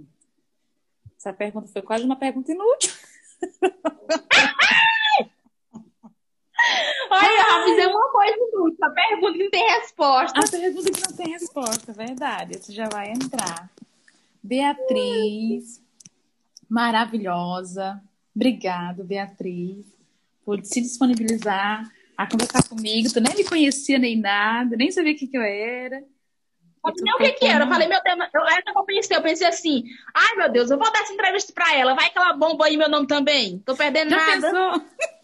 [1.18, 2.92] Essa pergunta foi quase uma pergunta inútil.
[7.22, 8.84] Olha, eu fiz uma coisa inútil.
[8.84, 10.40] A pergunta que não tem resposta.
[10.40, 12.58] A pergunta que não tem resposta, verdade.
[12.58, 13.70] Você já vai entrar.
[14.42, 15.80] Beatriz,
[16.68, 18.02] maravilhosa.
[18.34, 19.86] Obrigado, Beatriz,
[20.44, 23.12] por se disponibilizar a conversar comigo.
[23.12, 25.98] Tu nem me conhecia nem nada, nem sabia o que, que eu era.
[25.98, 27.64] E tu nem o que que era.
[27.64, 28.42] Eu falei, meu Deus, eu,
[28.74, 29.16] eu pensei.
[29.16, 31.94] Eu pensei assim, ai, meu Deus, eu vou dar essa entrevista pra ela.
[31.94, 33.60] Vai que ela bomba aí meu nome também.
[33.60, 34.40] Tô perdendo Já nada.
[34.40, 34.82] pensou?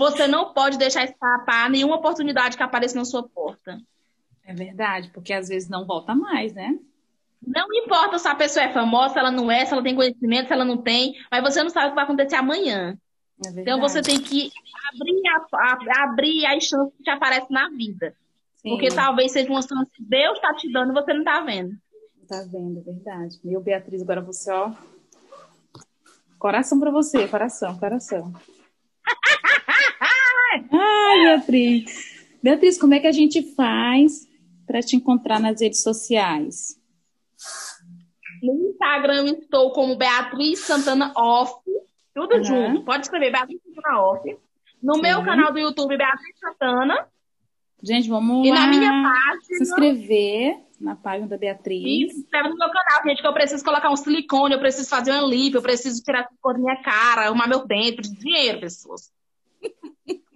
[0.00, 3.78] Você não pode deixar escapar nenhuma oportunidade que apareça na sua porta.
[4.42, 6.78] É verdade, porque às vezes não volta mais, né?
[7.46, 10.46] Não importa se a pessoa é famosa, se ela não é, se ela tem conhecimento,
[10.46, 12.96] se ela não tem, mas você não sabe o que vai acontecer amanhã.
[13.44, 13.60] É.
[13.60, 14.50] Então você tem que
[14.94, 18.14] abrir, a, a- abrir as chances que te aparecem na vida.
[18.56, 21.40] Sim, Porque talvez seja uma chance que Deus está te dando e você não está
[21.42, 21.74] vendo.
[22.26, 23.38] Tá vendo, é verdade.
[23.44, 24.70] Meu, Beatriz, agora você, ó.
[26.38, 28.32] Coração pra você, coração, coração.
[30.72, 32.20] Ai, Beatriz.
[32.42, 34.26] Beatriz, como é que a gente faz
[34.66, 36.76] para te encontrar nas redes sociais?
[38.42, 41.52] No Instagram estou como Beatriz Santana Off.
[42.14, 42.44] Tudo Uhum.
[42.44, 42.84] junto.
[42.84, 44.36] Pode escrever Beatriz Santana Off.
[44.82, 45.02] No Sim.
[45.02, 47.06] meu canal do YouTube, Beatriz Santana.
[47.82, 49.62] Gente, vamos E lá na minha se página.
[49.62, 52.12] inscrever na página da E Beatriz.
[52.12, 55.12] se inscreve no meu canal, gente, que eu preciso colocar um silicone, eu preciso fazer
[55.12, 59.10] uma lipo, eu preciso tirar cor da minha cara, arrumar meu dente, dinheiro, pessoas.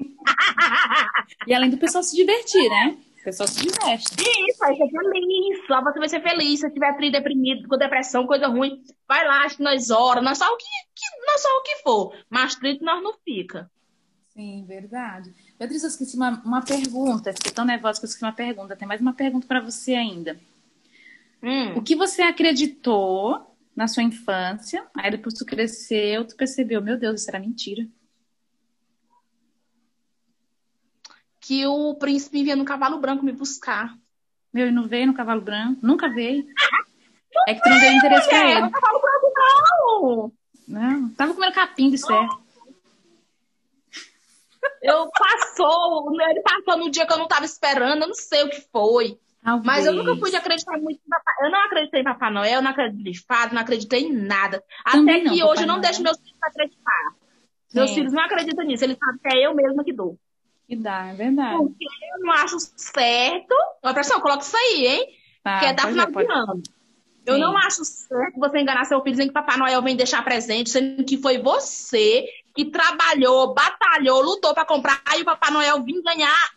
[1.47, 2.97] E além do pessoal se divertir, né?
[3.21, 4.05] O pessoal se diverte.
[4.21, 5.69] Isso, aí você é feliz.
[5.69, 6.61] Lá você vai ser feliz.
[6.61, 10.37] Se tiver tri deprimido, com depressão, coisa ruim, vai lá, acho que nós ora, nós
[10.39, 12.15] só o que, que- nós só o que for.
[12.29, 13.71] Mas triste nós não fica.
[14.35, 15.33] Sim, verdade.
[15.59, 17.33] Beatriz, eu esqueci uma, uma pergunta.
[17.33, 18.77] Fiquei tão nervosa que eu esqueci uma pergunta.
[18.77, 20.39] Tem mais uma pergunta para você ainda.
[21.43, 21.77] Hum.
[21.79, 27.21] O que você acreditou na sua infância, aí depois tu cresceu, tu percebeu, meu Deus,
[27.21, 27.87] isso era mentira.
[31.47, 33.95] Que o príncipe vinha no cavalo branco me buscar.
[34.53, 35.81] Meu, e não veio no cavalo branco?
[35.83, 36.47] Nunca veio.
[37.49, 38.61] É que tu não deu interesse pra Mulher, ele.
[38.67, 40.33] no cavalo branco não!
[40.67, 42.43] Não, tava comendo capim de certo.
[44.83, 48.49] Eu passou, ele passou no dia que eu não tava esperando, eu não sei o
[48.51, 49.19] que foi.
[49.63, 52.63] Mas eu nunca fui de acreditar muito em Papai Eu não acreditei em Papai Noel,
[52.63, 54.63] não acreditei em fado, não acreditei em nada.
[54.91, 55.83] Também Até não, que Papai hoje eu não Noel.
[55.83, 57.15] deixo meus filhos acreditar.
[57.75, 57.95] Meus É.
[57.95, 60.19] filhos não acreditam nisso, eles sabem que é eu mesma que dou.
[60.67, 61.57] Que dá, é verdade.
[61.59, 63.55] Porque eu não acho certo.
[63.83, 65.09] Ó, pressão, coloca isso aí, hein?
[65.43, 66.63] Tá, que é da final ver, pode- de ano.
[67.27, 67.41] Eu Sim.
[67.41, 71.05] não acho certo você enganar seu filho dizendo que Papai Noel vem deixar presente, sendo
[71.05, 76.51] que foi você que trabalhou, batalhou, lutou pra comprar, e o Papai Noel vir ganhar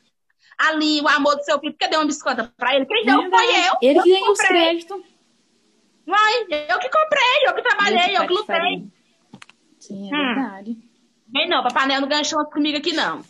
[0.58, 2.86] ali o amor do seu filho, porque deu uma biscoita pra ele.
[2.86, 3.74] Quem deu foi eu.
[3.82, 4.62] Ele eu que ganhou os comprei.
[4.62, 5.02] créditos.
[6.06, 6.34] Vai,
[6.70, 8.88] eu que comprei, eu que trabalhei, eu que lutei.
[9.80, 10.36] Sim, é Hum.
[10.36, 10.78] verdade.
[11.28, 13.22] Vem não, Papai Noel não chance comigo aqui, não.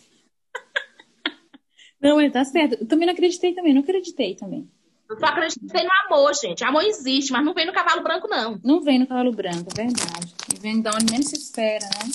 [2.00, 2.76] Não, ele tá certo.
[2.80, 4.68] Eu também não acreditei também, não acreditei também.
[5.08, 6.62] Eu só acreditei no amor, gente.
[6.62, 8.60] Amor existe, mas não vem no cavalo branco, não.
[8.62, 10.34] Não vem no cavalo branco, é verdade.
[10.54, 12.12] E vem de onde menos se espera, né?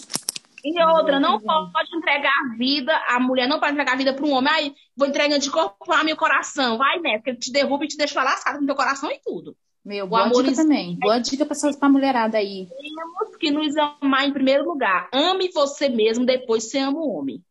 [0.64, 4.26] E outra, não pode entregar a vida, a mulher não pode entregar a vida para
[4.26, 4.54] um homem.
[4.54, 6.78] Aí, vou entregando de corpo para meu coração.
[6.78, 7.18] Vai, né?
[7.18, 9.58] Porque ele te derruba e te deixa lascado com teu coração e tudo.
[9.84, 10.64] Meu, boa amor dica existe.
[10.64, 10.98] também.
[10.98, 12.70] Boa dica pra, pra mulherada aí.
[12.70, 15.10] Temos que nos amar em primeiro lugar.
[15.12, 17.44] Ame você mesmo, depois você ama o homem.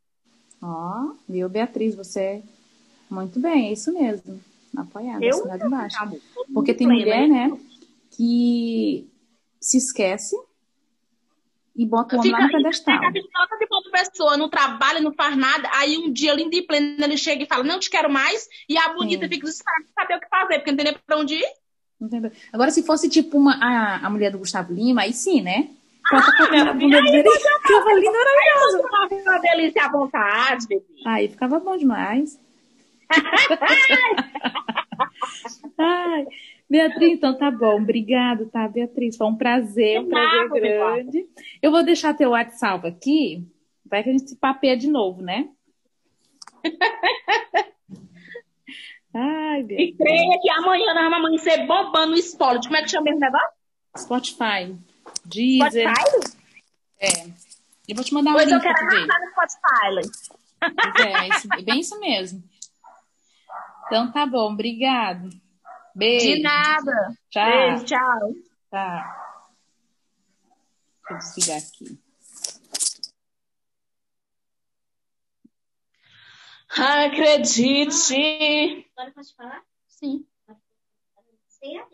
[0.63, 2.43] Ó, viu, Beatriz, você é
[3.11, 4.41] muito bem, é isso mesmo.
[4.77, 7.29] Apoiada, Eu todo mundo Porque tem mulher, hein?
[7.29, 7.59] né,
[8.13, 9.07] que
[9.61, 10.37] se esquece
[11.75, 12.99] e bota o homem lá no Fica, pedestal.
[12.99, 15.69] fica de outra pessoa, não trabalha, não faz nada.
[15.75, 18.49] Aí um dia, lindo e pleno, ele chega e fala: Não te quero mais.
[18.69, 19.33] E a bonita Sim.
[19.33, 21.47] fica desesperada sem saber o que fazer, porque não tem nem pra onde ir.
[22.53, 25.71] Agora, se fosse tipo uma, a, a mulher do Gustavo Lima, aí sim, né?
[26.13, 29.23] Bota Ah, a bunda dele, ficava linda, maravilhosa.
[29.23, 30.85] Uma delícia à vontade, bebê.
[31.07, 32.39] Aí ficava bom demais.
[35.79, 36.27] Ai,
[36.69, 37.81] Beatriz, então tá bom.
[37.83, 39.17] Obrigado, tá, Beatriz?
[39.17, 41.27] Foi um prazer, um prazer grande.
[41.61, 43.47] Eu vou deixar teu WhatsApp aqui,
[43.85, 45.49] vai que a gente se papeia de novo, né?
[49.15, 49.97] Ai, E Beatriz.
[49.99, 52.63] creia que amanhã nós vamos amanhecer bombando o spoiler.
[52.63, 53.49] Como é que chama esse negócio?
[53.99, 54.75] Spotify,
[55.25, 55.89] Deezer.
[55.95, 56.37] Spotify?
[57.01, 57.27] É.
[57.89, 59.07] Eu vou te mandar um eu link pra quero ver.
[59.07, 60.23] no Spotify.
[61.03, 62.43] É, é isso- é bem isso mesmo.
[63.87, 65.29] Então tá bom, obrigado.
[65.95, 66.27] Beijo.
[66.27, 67.17] De nada.
[67.31, 67.45] Tchau.
[67.45, 68.35] Beijo, tchau.
[68.71, 69.19] Tá.
[71.09, 71.99] Deixa eu desligar aqui.
[77.13, 78.87] Acredite.
[78.97, 79.63] Agora pode falar?
[79.89, 80.27] Sim.
[81.49, 81.85] Sem a